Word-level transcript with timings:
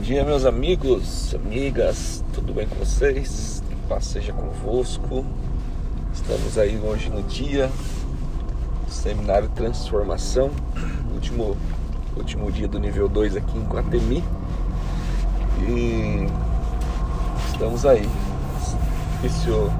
dia, 0.00 0.24
meus 0.24 0.46
amigos, 0.46 1.34
amigas, 1.34 2.24
tudo 2.32 2.54
bem 2.54 2.66
com 2.66 2.76
vocês? 2.76 3.62
Que 3.68 3.76
paz 3.86 4.06
seja 4.06 4.32
convosco. 4.32 5.26
Estamos 6.12 6.56
aí 6.56 6.78
hoje 6.78 7.10
no 7.10 7.22
dia 7.22 7.70
do 8.86 8.90
Seminário 8.90 9.48
Transformação, 9.50 10.50
último, 11.12 11.54
último 12.16 12.50
dia 12.50 12.66
do 12.66 12.78
nível 12.78 13.08
2 13.08 13.36
aqui 13.36 13.58
em 13.58 13.64
Guatemi. 13.64 14.24
E 15.68 16.26
estamos 17.52 17.84
aí. 17.84 18.08
Difícil 19.20 19.70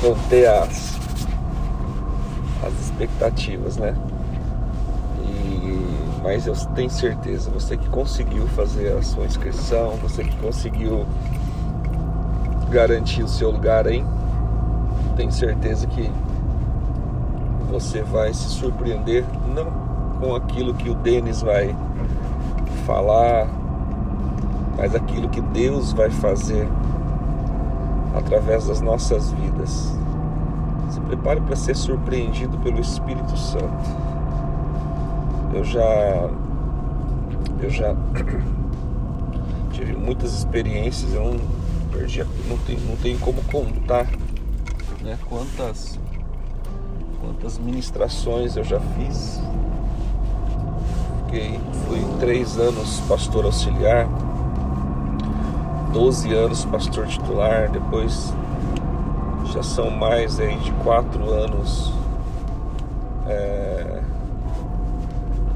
conter 0.00 0.46
as, 0.48 0.96
as 2.64 2.80
expectativas, 2.84 3.76
né? 3.76 3.96
Mas 6.22 6.46
eu 6.46 6.54
tenho 6.74 6.90
certeza, 6.90 7.50
você 7.50 7.76
que 7.76 7.88
conseguiu 7.88 8.46
fazer 8.48 8.96
a 8.96 9.02
sua 9.02 9.24
inscrição, 9.24 9.90
você 10.02 10.24
que 10.24 10.36
conseguiu 10.36 11.06
garantir 12.70 13.22
o 13.22 13.28
seu 13.28 13.50
lugar 13.50 13.86
aí, 13.86 14.04
tenho 15.16 15.32
certeza 15.32 15.86
que 15.86 16.10
você 17.70 18.02
vai 18.02 18.32
se 18.32 18.48
surpreender 18.48 19.24
não 19.54 19.88
com 20.20 20.34
aquilo 20.34 20.74
que 20.74 20.90
o 20.90 20.94
Denis 20.94 21.42
vai 21.42 21.74
falar, 22.86 23.46
mas 24.76 24.94
aquilo 24.94 25.28
que 25.28 25.40
Deus 25.40 25.92
vai 25.92 26.10
fazer 26.10 26.68
através 28.16 28.66
das 28.66 28.80
nossas 28.80 29.30
vidas. 29.32 29.96
Se 30.90 31.00
prepare 31.00 31.40
para 31.40 31.54
ser 31.54 31.76
surpreendido 31.76 32.56
pelo 32.58 32.80
Espírito 32.80 33.36
Santo 33.36 34.17
eu 35.58 35.64
já 35.64 36.30
eu 37.60 37.70
já 37.70 37.94
tive 39.72 39.96
muitas 39.96 40.32
experiências, 40.32 41.12
eu 41.12 41.24
não 41.24 41.40
perdi, 41.90 42.24
não 42.48 42.56
tenho, 42.58 42.80
não 42.88 42.96
tenho 42.96 43.18
como 43.18 43.42
contar 43.44 44.06
né, 45.02 45.18
quantas 45.28 45.98
quantas 47.20 47.58
ministrações 47.58 48.56
eu 48.56 48.62
já 48.62 48.78
fiz. 48.78 49.40
Fiquei, 51.24 51.60
fui 51.86 52.06
três 52.20 52.56
anos 52.56 53.00
pastor 53.08 53.44
auxiliar, 53.44 54.08
12 55.92 56.32
anos 56.32 56.64
pastor 56.66 57.06
titular, 57.08 57.68
depois 57.68 58.32
já 59.52 59.62
são 59.62 59.90
mais 59.90 60.38
aí 60.38 60.56
de 60.60 60.70
quatro 60.84 61.28
anos 61.30 61.92
é, 63.26 64.00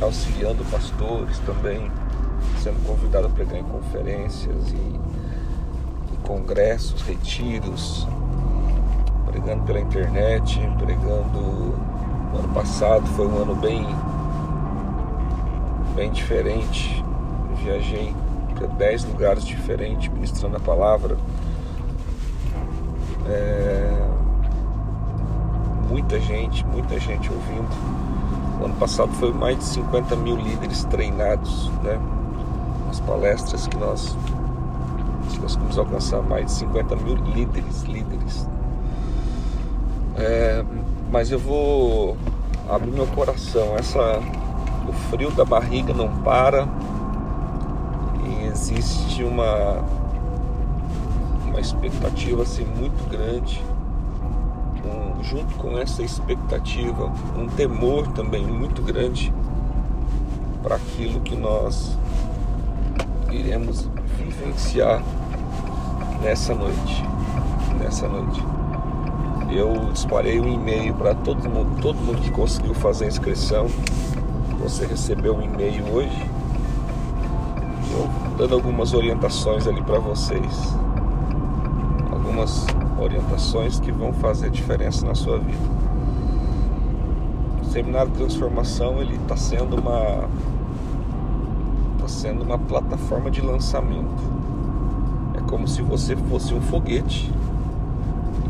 auxiliando 0.00 0.64
pastores 0.66 1.38
também, 1.40 1.90
sendo 2.62 2.84
convidado 2.86 3.26
a 3.26 3.30
pregar 3.30 3.58
em 3.58 3.64
conferências 3.64 4.72
e, 4.72 5.00
e 6.12 6.16
congressos, 6.22 7.00
retiros, 7.02 8.06
pregando 9.26 9.64
pela 9.64 9.80
internet, 9.80 10.60
pregando. 10.78 11.86
O 12.34 12.38
ano 12.38 12.48
passado 12.52 13.06
foi 13.08 13.26
um 13.26 13.42
ano 13.42 13.54
bem, 13.54 13.86
bem 15.94 16.10
diferente. 16.10 17.04
Viajei 17.62 18.14
para 18.54 18.66
dez 18.66 19.04
lugares 19.04 19.44
diferentes 19.44 20.12
ministrando 20.12 20.56
a 20.56 20.60
palavra. 20.60 21.16
É, 23.28 24.06
muita 25.88 26.20
gente, 26.20 26.64
muita 26.66 26.98
gente 27.00 27.30
ouvindo 27.32 28.06
o 28.60 28.64
ano 28.64 28.74
passado 28.74 29.12
foi 29.12 29.32
mais 29.32 29.58
de 29.58 29.64
50 29.64 30.16
mil 30.16 30.36
líderes 30.36 30.84
treinados, 30.84 31.70
né? 31.82 31.98
As 32.90 33.00
palestras 33.00 33.66
que 33.66 33.76
nós, 33.76 34.16
conseguimos 35.40 35.78
alcançar 35.78 36.22
mais 36.22 36.46
de 36.46 36.52
50 36.52 36.96
mil 36.96 37.16
líderes, 37.16 37.82
líderes. 37.82 38.48
É, 40.16 40.64
mas 41.10 41.30
eu 41.30 41.38
vou 41.38 42.16
abrir 42.68 42.90
meu 42.90 43.06
coração. 43.08 43.76
Essa, 43.76 44.20
o 44.88 44.92
frio 45.10 45.30
da 45.30 45.44
barriga 45.44 45.92
não 45.92 46.08
para 46.22 46.66
e 48.24 48.46
existe 48.46 49.22
uma 49.22 49.84
uma 51.46 51.60
expectativa 51.60 52.42
assim 52.42 52.64
muito 52.64 53.08
grande 53.08 53.62
junto 55.22 55.54
com 55.56 55.76
essa 55.78 56.02
expectativa, 56.02 57.10
um 57.36 57.46
temor 57.48 58.06
também 58.08 58.46
muito 58.46 58.82
grande 58.82 59.32
para 60.62 60.76
aquilo 60.76 61.20
que 61.20 61.36
nós 61.36 61.96
iremos 63.30 63.88
vivenciar 64.18 65.02
nessa 66.22 66.54
noite. 66.54 67.04
Nessa 67.80 68.08
noite. 68.08 68.42
Eu 69.50 69.92
disparei 69.92 70.40
um 70.40 70.52
e-mail 70.52 70.94
para 70.94 71.14
todo 71.14 71.48
mundo, 71.48 71.80
todo 71.80 71.96
mundo 71.96 72.20
que 72.20 72.30
conseguiu 72.30 72.74
fazer 72.74 73.04
a 73.04 73.08
inscrição. 73.08 73.66
Você 74.60 74.86
recebeu 74.86 75.36
um 75.36 75.42
e-mail 75.42 75.84
hoje. 75.92 76.30
Eu 77.92 78.08
dando 78.36 78.54
algumas 78.54 78.92
orientações 78.92 79.66
ali 79.66 79.80
para 79.82 79.98
vocês. 79.98 80.74
Algumas 82.10 82.66
orientações 82.98 83.78
que 83.78 83.92
vão 83.92 84.12
fazer 84.12 84.50
diferença 84.50 85.06
na 85.06 85.14
sua 85.14 85.38
vida. 85.38 85.58
O 87.62 87.64
seminário 87.66 88.10
de 88.10 88.18
transformação 88.18 89.00
ele 89.00 89.16
está 89.16 89.36
sendo 89.36 89.76
uma 89.76 90.28
está 91.96 92.08
sendo 92.08 92.42
uma 92.42 92.58
plataforma 92.58 93.30
de 93.30 93.40
lançamento. 93.40 94.22
É 95.34 95.40
como 95.42 95.66
se 95.66 95.82
você 95.82 96.16
fosse 96.16 96.54
um 96.54 96.60
foguete 96.60 97.32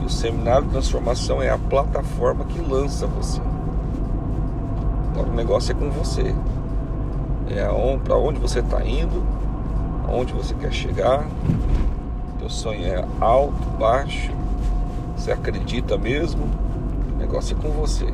e 0.00 0.04
o 0.04 0.10
seminário 0.10 0.64
de 0.66 0.72
transformação 0.72 1.42
é 1.42 1.50
a 1.50 1.58
plataforma 1.58 2.44
que 2.44 2.60
lança 2.60 3.06
você. 3.06 3.40
Agora 5.12 5.30
o 5.30 5.34
negócio 5.34 5.72
é 5.72 5.74
com 5.74 5.90
você. 5.90 6.34
É 7.48 7.64
para 8.04 8.16
onde 8.16 8.38
você 8.38 8.58
está 8.58 8.84
indo, 8.84 9.22
aonde 10.06 10.32
você 10.32 10.54
quer 10.54 10.72
chegar, 10.72 11.24
teu 12.46 12.50
sonho 12.50 12.86
é 12.86 13.04
alto, 13.20 13.68
baixo, 13.76 14.30
você 15.16 15.32
acredita 15.32 15.98
mesmo? 15.98 16.44
O 17.12 17.18
negócio 17.18 17.56
é 17.56 17.60
com 17.60 17.70
você. 17.70 18.06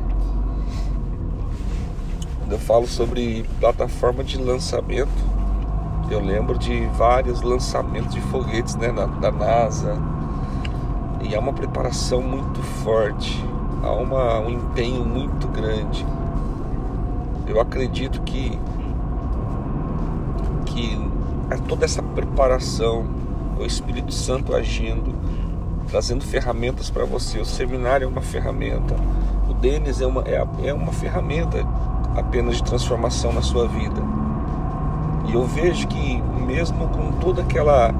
Quando 2.39 2.51
eu 2.51 2.57
falo 2.57 2.87
sobre 2.87 3.45
plataforma 3.59 4.23
de 4.23 4.39
lançamento, 4.39 5.11
eu 6.09 6.19
lembro 6.19 6.57
de 6.57 6.83
vários 6.97 7.41
lançamentos 7.43 8.15
de 8.15 8.21
foguetes 8.21 8.75
né, 8.75 8.91
da, 8.91 9.05
da 9.05 9.31
NASA. 9.31 9.95
E 11.21 11.35
há 11.35 11.39
uma 11.39 11.53
preparação 11.53 12.21
muito 12.21 12.59
forte, 12.83 13.39
há 13.83 13.91
uma, 13.91 14.39
um 14.39 14.49
empenho 14.49 15.05
muito 15.05 15.47
grande. 15.47 16.03
Eu 17.45 17.61
acredito 17.61 18.19
que, 18.21 18.57
que 20.65 20.99
é 21.51 21.57
toda 21.67 21.85
essa 21.85 22.01
preparação, 22.01 23.22
o 23.59 23.65
Espírito 23.65 24.13
Santo 24.13 24.55
agindo, 24.55 25.13
trazendo 25.87 26.23
ferramentas 26.23 26.89
para 26.89 27.05
você. 27.05 27.39
O 27.39 27.45
seminário 27.45 28.05
é 28.05 28.07
uma 28.07 28.21
ferramenta, 28.21 28.95
o 29.49 29.53
Denis 29.53 30.01
é 30.01 30.07
uma, 30.07 30.23
é, 30.23 30.45
é 30.63 30.73
uma 30.73 30.91
ferramenta 30.91 31.65
apenas 32.15 32.57
de 32.57 32.63
transformação 32.63 33.31
na 33.33 33.41
sua 33.41 33.67
vida. 33.67 34.01
E 35.27 35.33
eu 35.33 35.45
vejo 35.45 35.87
que 35.87 36.21
mesmo 36.45 36.87
com 36.89 37.11
toda 37.13 37.41
aquela 37.41 37.93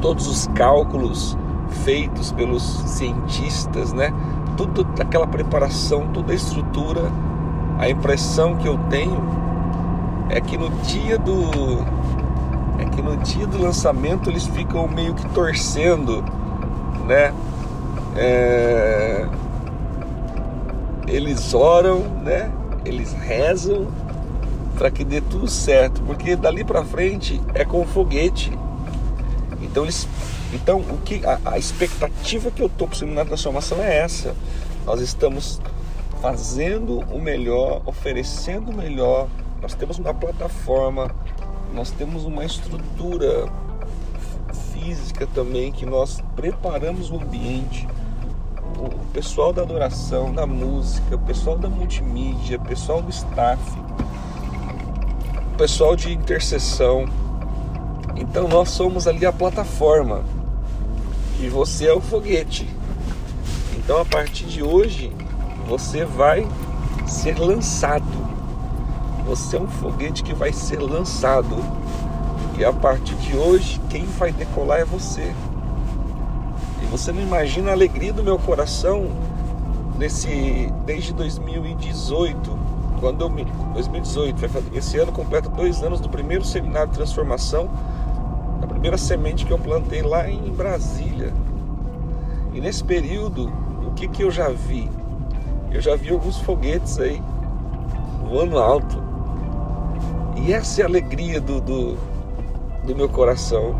todos 0.00 0.26
os 0.26 0.46
cálculos 0.48 1.36
feitos 1.84 2.30
pelos 2.32 2.62
cientistas, 2.62 3.92
né? 3.92 4.12
Tudo 4.56 4.86
aquela 5.00 5.26
preparação, 5.26 6.08
toda 6.08 6.32
a 6.32 6.34
estrutura, 6.36 7.10
a 7.78 7.88
impressão 7.88 8.56
que 8.56 8.68
eu 8.68 8.78
tenho 8.90 9.22
é 10.28 10.40
que 10.40 10.56
no 10.56 10.68
dia 10.82 11.18
do 11.18 11.78
é 12.78 12.84
que 12.84 13.02
no 13.02 13.16
dia 13.18 13.46
do 13.46 13.58
lançamento 13.58 14.30
eles 14.30 14.46
ficam 14.46 14.88
meio 14.88 15.14
que 15.14 15.28
torcendo 15.30 16.24
né? 17.04 17.32
É... 18.16 19.26
Eles 21.06 21.52
oram, 21.54 22.00
né? 22.22 22.50
Eles 22.84 23.12
rezam 23.12 23.88
para 24.76 24.90
que 24.90 25.04
dê 25.04 25.20
tudo 25.20 25.46
certo, 25.46 26.02
porque 26.02 26.34
dali 26.34 26.64
para 26.64 26.84
frente 26.84 27.40
é 27.54 27.64
com 27.64 27.86
foguete. 27.86 28.52
Então 29.60 29.84
eles, 29.84 30.08
então 30.52 30.78
o 30.80 30.98
que 31.04 31.24
a, 31.24 31.38
a 31.44 31.58
expectativa 31.58 32.50
que 32.50 32.62
eu 32.62 32.68
tô 32.68 32.86
para 32.86 33.06
na 33.06 33.24
transformação 33.24 33.80
é 33.82 33.98
essa. 33.98 34.34
Nós 34.84 35.00
estamos 35.00 35.60
fazendo 36.20 37.00
o 37.12 37.20
melhor, 37.20 37.82
oferecendo 37.86 38.70
o 38.70 38.74
melhor. 38.74 39.28
Nós 39.62 39.74
temos 39.74 39.98
uma 39.98 40.12
plataforma, 40.12 41.14
nós 41.74 41.90
temos 41.90 42.24
uma 42.24 42.44
estrutura 42.44 43.48
física 44.72 45.26
também, 45.26 45.72
que 45.72 45.84
nós 45.84 46.22
preparamos 46.36 47.10
o 47.10 47.16
ambiente, 47.16 47.86
o 48.78 49.06
pessoal 49.12 49.52
da 49.52 49.62
adoração, 49.62 50.32
da 50.32 50.46
música, 50.46 51.16
o 51.16 51.18
pessoal 51.18 51.58
da 51.58 51.68
multimídia, 51.68 52.58
o 52.58 52.60
pessoal 52.60 53.02
do 53.02 53.10
staff. 53.10 53.60
pessoal 55.58 55.94
de 55.94 56.12
intercessão. 56.12 57.06
Então 58.16 58.48
nós 58.48 58.70
somos 58.70 59.06
ali 59.06 59.24
a 59.24 59.32
plataforma 59.32 60.24
e 61.40 61.48
você 61.48 61.86
é 61.86 61.92
o 61.92 62.00
foguete. 62.00 62.68
Então 63.76 64.00
a 64.00 64.04
partir 64.04 64.46
de 64.46 64.62
hoje 64.62 65.12
você 65.66 66.04
vai 66.04 66.46
ser 67.06 67.38
lançado. 67.38 68.23
Você 69.34 69.56
é 69.56 69.60
um 69.60 69.66
foguete 69.66 70.22
que 70.22 70.32
vai 70.32 70.52
ser 70.52 70.78
lançado. 70.78 71.56
E 72.56 72.64
a 72.64 72.72
partir 72.72 73.16
de 73.16 73.36
hoje, 73.36 73.80
quem 73.90 74.04
vai 74.04 74.30
decolar 74.30 74.78
é 74.78 74.84
você. 74.84 75.34
E 76.80 76.86
você 76.86 77.10
não 77.10 77.20
imagina 77.20 77.70
a 77.70 77.72
alegria 77.72 78.12
do 78.12 78.22
meu 78.22 78.38
coração 78.38 79.08
nesse 79.98 80.72
desde 80.86 81.12
2018, 81.14 82.56
quando 83.00 83.22
eu 83.22 83.28
me 83.28 83.44
2018, 83.72 84.40
esse 84.72 84.98
ano 84.98 85.10
completa 85.10 85.48
dois 85.48 85.82
anos 85.82 85.98
do 85.98 86.08
primeiro 86.08 86.44
seminário 86.44 86.90
de 86.90 86.94
transformação, 86.94 87.68
a 88.62 88.66
primeira 88.68 88.96
semente 88.96 89.44
que 89.44 89.52
eu 89.52 89.58
plantei 89.58 90.02
lá 90.02 90.30
em 90.30 90.48
Brasília. 90.52 91.32
E 92.52 92.60
nesse 92.60 92.84
período, 92.84 93.52
o 93.84 93.90
que 93.96 94.06
que 94.06 94.22
eu 94.22 94.30
já 94.30 94.48
vi? 94.48 94.88
Eu 95.72 95.80
já 95.80 95.96
vi 95.96 96.10
alguns 96.10 96.38
foguetes 96.38 97.00
aí 97.00 97.20
voando 98.28 98.60
alto. 98.60 99.03
E 100.46 100.52
essa 100.52 100.82
é 100.82 100.84
a 100.84 100.86
alegria 100.86 101.40
do, 101.40 101.58
do, 101.58 101.96
do 102.86 102.94
meu 102.94 103.08
coração. 103.08 103.74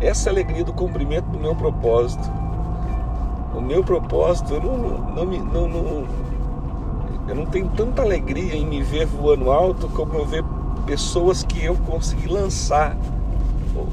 Essa 0.00 0.28
é 0.28 0.30
a 0.30 0.32
alegria 0.32 0.62
do 0.62 0.72
cumprimento 0.72 1.26
do 1.26 1.40
meu 1.40 1.56
propósito. 1.56 2.22
O 3.52 3.60
meu 3.60 3.82
propósito, 3.82 4.54
eu 4.54 4.62
não, 4.62 4.78
não, 4.78 5.24
não, 5.24 5.68
não, 5.68 6.08
eu 7.26 7.34
não 7.34 7.46
tenho 7.46 7.68
tanta 7.70 8.00
alegria 8.00 8.54
em 8.54 8.64
me 8.64 8.80
ver 8.80 9.06
voando 9.06 9.50
alto 9.50 9.88
como 9.88 10.14
eu 10.14 10.24
ver 10.24 10.44
pessoas 10.86 11.42
que 11.42 11.64
eu 11.64 11.74
consegui 11.74 12.28
lançar. 12.28 12.96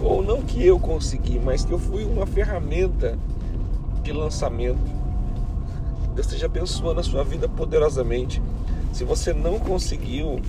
Ou 0.03 0.21
não 0.21 0.43
que 0.43 0.63
eu 0.63 0.79
consegui, 0.79 1.41
mas 1.43 1.65
que 1.65 1.71
eu 1.71 1.79
fui 1.79 2.05
uma 2.05 2.27
ferramenta 2.27 3.17
de 4.03 4.13
lançamento. 4.13 4.77
Deus 6.13 6.27
esteja 6.27 6.45
abençoando 6.45 6.99
a 6.99 7.03
sua 7.03 7.23
vida 7.23 7.49
poderosamente. 7.49 8.39
Se 8.93 9.03
você 9.03 9.33
não 9.33 9.57
conseguiu, 9.57 10.39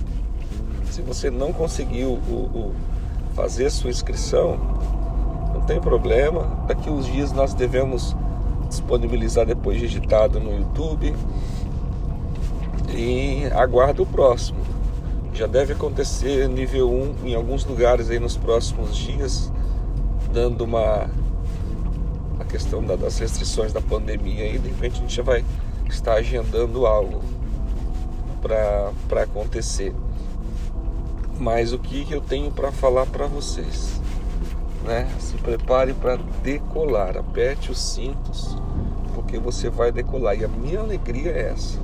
se 0.91 1.01
você 1.01 1.29
não 1.29 1.53
conseguiu 1.53 2.11
o, 2.11 2.33
o, 2.33 2.75
fazer 3.35 3.69
sua 3.69 3.89
inscrição, 3.89 4.57
não 5.53 5.61
tem 5.61 5.79
problema. 5.79 6.65
Daqui 6.67 6.89
uns 6.89 7.05
dias 7.05 7.31
nós 7.31 7.53
devemos 7.53 8.15
disponibilizar 8.67 9.45
depois 9.45 9.79
digitado 9.79 10.39
no 10.39 10.57
YouTube 10.57 11.13
e 12.89 13.45
aguardo 13.53 14.03
o 14.03 14.05
próximo. 14.05 14.59
Já 15.33 15.45
deve 15.45 15.73
acontecer 15.73 16.47
nível 16.49 16.89
1 16.89 17.27
em 17.27 17.35
alguns 17.35 17.63
lugares 17.63 18.09
aí 18.09 18.19
nos 18.19 18.35
próximos 18.35 18.95
dias, 18.95 19.51
dando 20.33 20.63
uma 20.63 21.07
questão 22.47 22.83
da, 22.83 22.95
das 22.95 23.19
restrições 23.19 23.73
da 23.73 23.81
pandemia 23.81 24.47
e 24.47 24.57
de 24.57 24.69
repente 24.69 24.97
a 24.97 25.01
gente 25.01 25.15
já 25.15 25.23
vai 25.23 25.43
estar 25.89 26.13
agendando 26.13 26.85
algo 26.85 27.21
para 28.41 29.23
acontecer. 29.23 29.93
Mas 31.39 31.71
o 31.71 31.77
que 31.77 32.11
eu 32.11 32.19
tenho 32.19 32.51
para 32.51 32.71
falar 32.71 33.05
para 33.05 33.27
vocês? 33.27 34.01
Né? 34.83 35.07
Se 35.19 35.35
prepare 35.37 35.93
para 35.93 36.17
decolar, 36.41 37.15
aperte 37.15 37.71
os 37.71 37.79
cintos, 37.79 38.57
porque 39.13 39.37
você 39.37 39.69
vai 39.69 39.91
decolar. 39.91 40.35
E 40.35 40.45
a 40.45 40.47
minha 40.47 40.79
alegria 40.79 41.31
é 41.31 41.49
essa. 41.49 41.77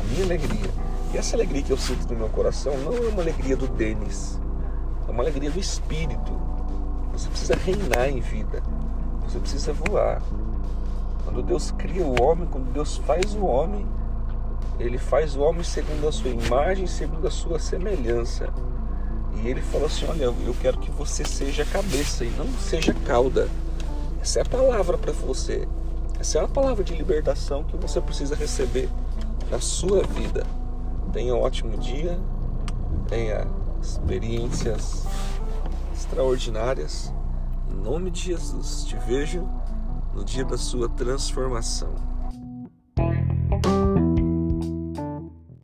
A 0.00 0.12
minha 0.12 0.24
alegria. 0.24 0.70
E 1.12 1.18
essa 1.18 1.36
alegria 1.36 1.62
que 1.62 1.70
eu 1.70 1.76
sinto 1.76 2.10
no 2.12 2.18
meu 2.18 2.28
coração 2.30 2.76
não 2.78 2.94
é 2.94 3.08
uma 3.08 3.22
alegria 3.22 3.56
do 3.56 3.68
Denis, 3.68 4.40
é 5.06 5.10
uma 5.10 5.22
alegria 5.22 5.50
do 5.50 5.60
espírito. 5.60 6.32
Você 7.12 7.28
precisa 7.28 7.54
reinar 7.54 8.08
em 8.08 8.20
vida. 8.20 8.62
Você 9.28 9.38
precisa 9.38 9.72
voar. 9.72 10.22
Quando 11.24 11.42
Deus 11.42 11.70
cria 11.70 12.04
o 12.04 12.20
homem, 12.22 12.48
quando 12.50 12.72
Deus 12.72 12.96
faz 12.96 13.34
o 13.34 13.44
homem, 13.44 13.86
ele 14.78 14.98
faz 14.98 15.36
o 15.36 15.40
homem 15.40 15.62
segundo 15.62 16.08
a 16.08 16.12
sua 16.12 16.30
imagem, 16.30 16.86
segundo 16.86 17.26
a 17.26 17.30
sua 17.30 17.58
semelhança. 17.58 18.52
E 19.34 19.48
ele 19.48 19.62
falou 19.62 19.86
assim: 19.86 20.06
Olha, 20.08 20.24
eu 20.24 20.56
quero 20.60 20.78
que 20.78 20.90
você 20.90 21.24
seja 21.24 21.64
cabeça 21.64 22.24
e 22.24 22.30
não 22.30 22.46
seja 22.58 22.94
cauda. 23.06 23.48
Essa 24.20 24.40
é 24.40 24.42
a 24.42 24.46
palavra 24.46 24.98
para 24.98 25.12
você. 25.12 25.66
Essa 26.18 26.38
é 26.38 26.44
a 26.44 26.48
palavra 26.48 26.84
de 26.84 26.94
libertação 26.94 27.64
que 27.64 27.76
você 27.76 28.00
precisa 28.00 28.34
receber 28.34 28.88
na 29.50 29.60
sua 29.60 30.02
vida. 30.02 30.46
Tenha 31.12 31.34
um 31.34 31.40
ótimo 31.40 31.76
dia, 31.76 32.18
tenha 33.08 33.46
experiências 33.82 35.04
extraordinárias. 35.92 37.12
Em 37.70 37.74
nome 37.74 38.10
de 38.10 38.20
Jesus, 38.20 38.84
te 38.84 38.96
vejo 38.96 39.46
no 40.14 40.24
dia 40.24 40.44
da 40.44 40.56
sua 40.56 40.88
transformação. 40.88 42.11